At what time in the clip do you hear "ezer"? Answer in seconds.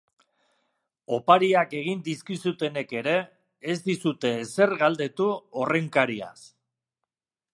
4.47-4.75